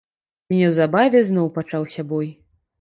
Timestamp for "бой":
2.15-2.27